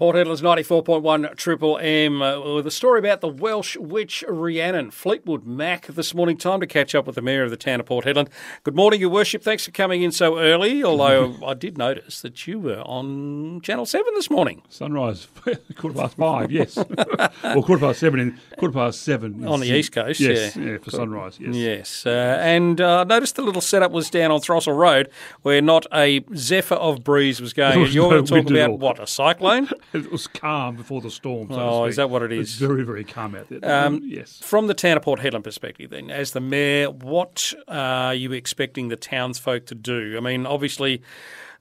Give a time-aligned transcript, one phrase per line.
[0.00, 4.90] Port Hedland's 94.1 Triple M uh, with a story about the Welsh witch Rhiannon.
[4.90, 6.38] Fleetwood Mac this morning.
[6.38, 8.30] Time to catch up with the Mayor of the town of Port Hedland.
[8.62, 9.42] Good morning, Your Worship.
[9.42, 13.84] Thanks for coming in so early, although I did notice that you were on Channel
[13.84, 14.62] 7 this morning.
[14.70, 15.28] Sunrise,
[15.76, 16.78] quarter past five, yes.
[17.44, 19.46] or quarter past seven, in, quarter past seven.
[19.46, 20.64] On the East Coast, yes, yeah.
[20.64, 21.54] yeah, for sunrise, yes.
[21.54, 25.10] Yes, uh, and uh, I noticed the little setup was down on Throssell Road
[25.42, 27.80] where not a zephyr of breeze was going.
[27.80, 29.68] Was and you're no going to talk about, what, a cyclone?
[29.94, 31.48] It was calm before the storm.
[31.48, 33.86] So Oh, is that what it It's very, very calm out there.
[33.86, 34.38] Um, yes.
[34.42, 38.88] From the town of Port Hedland perspective, then, as the mayor, what are you expecting
[38.88, 40.16] the townsfolk to do?
[40.16, 41.02] I mean, obviously,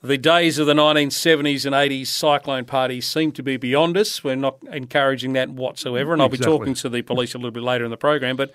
[0.00, 4.22] the days of the 1970s and 80s cyclone parties seem to be beyond us.
[4.22, 7.64] We're not encouraging that whatsoever, and I'll be talking to the police a little bit
[7.64, 8.36] later in the program.
[8.36, 8.52] But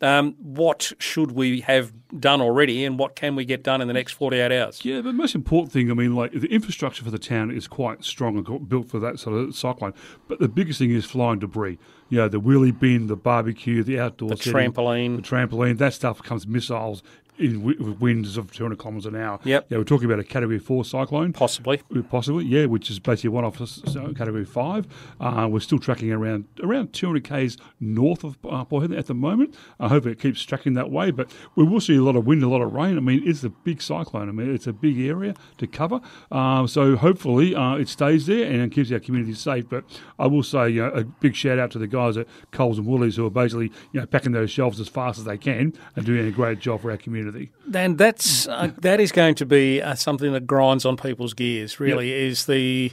[0.00, 3.94] um, what should we have done already, and what can we get done in the
[3.94, 4.84] next 48 hours?
[4.84, 8.02] Yeah, the most important thing, I mean, like the infrastructure for the town is quite
[8.02, 9.92] strong and built for that sort of cyclone.
[10.28, 11.78] But the biggest thing is flying debris.
[12.08, 15.16] You know, the wheelie bin, the barbecue, the outdoor The setting, trampoline.
[15.16, 15.76] the trampoline.
[15.78, 17.02] That stuff comes missiles
[17.38, 19.38] in winds of 200 kilometres an hour.
[19.44, 19.66] Yep.
[19.68, 21.32] Yeah, we're talking about a Category Four cyclone.
[21.32, 21.82] Possibly.
[22.08, 24.86] Possibly, yeah, which is basically one off so category five.
[25.20, 29.14] Uh, we're still tracking around around 200 k's north of uh, Port Hedland at the
[29.14, 29.54] moment.
[29.80, 32.42] I hope it keeps tracking that way, but we will see a lot of wind,
[32.42, 32.96] a lot of rain.
[32.96, 34.28] I mean, it's a big cyclone.
[34.28, 36.00] I mean, it's a big area to cover.
[36.30, 39.68] Uh, so hopefully uh, it stays there and it keeps our community safe.
[39.68, 39.84] But
[40.18, 42.86] I will say you know, a big shout out to the guys at Coles and
[42.86, 46.06] Woolies who are basically you know packing those shelves as fast as they can and
[46.06, 47.25] doing a great job for our community.
[47.74, 51.80] And that's uh, that is going to be uh, something that grinds on people's gears.
[51.80, 52.92] Really, is the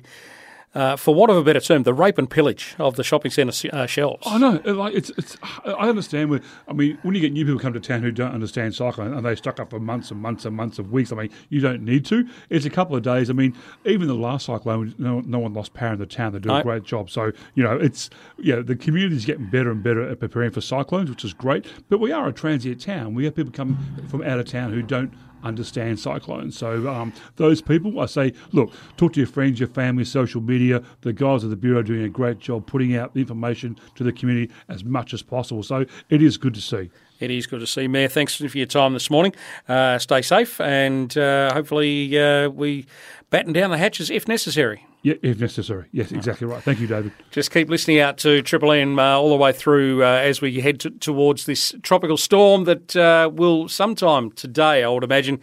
[0.76, 3.70] uh, for want of a better term, the rape and pillage of the shopping centre
[3.72, 4.24] uh, shelves.
[4.26, 5.38] I know, like it's, it's.
[5.66, 6.30] I understand.
[6.30, 9.14] Where, I mean, when you get new people come to town who don't understand cyclone
[9.14, 11.12] and they stuck up for months and months and months of weeks.
[11.12, 12.28] I mean, you don't need to.
[12.50, 13.30] It's a couple of days.
[13.30, 16.34] I mean, even the last cyclone, no, no one lost power in the town.
[16.34, 16.58] They do No.
[16.58, 17.10] a great job.
[17.10, 21.10] So you know, it's yeah, the community's getting better and better at preparing for cyclones,
[21.10, 21.66] which is great.
[21.90, 23.14] But we are a transient town.
[23.14, 23.78] We have people come
[24.10, 26.58] from out of town who don't understand cyclones.
[26.58, 30.82] So um, those people, I say, look, talk to your friends, your family, social media.
[31.02, 34.12] The guys at the bureau doing a great job putting out the information to the
[34.12, 35.64] community as much as possible.
[35.64, 36.90] So it is good to see.
[37.24, 38.10] It is good to see, Mayor.
[38.10, 39.34] Thanks for your time this morning.
[39.70, 42.86] Uh, stay safe, and uh, hopefully uh, we
[43.30, 44.86] batten down the hatches if necessary.
[45.04, 45.86] Yeah, if necessary.
[45.94, 46.62] Yes, exactly right.
[46.62, 47.14] Thank you, David.
[47.32, 50.60] Just keep listening out to Triple M uh, all the way through uh, as we
[50.60, 55.40] head to, towards this tropical storm that uh, will sometime today, I would imagine,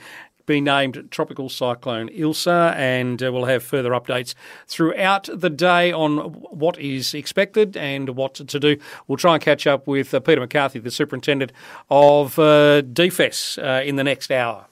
[0.50, 4.34] be named Tropical Cyclone Ilsa, and uh, we'll have further updates
[4.66, 8.76] throughout the day on what is expected and what to do.
[9.06, 11.52] We'll try and catch up with uh, Peter McCarthy, the Superintendent
[11.88, 14.66] of uh, DFES, uh, in the next hour.